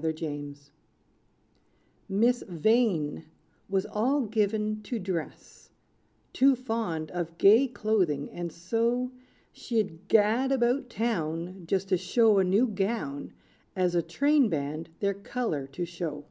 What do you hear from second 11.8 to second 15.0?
to show a new gown, As a train band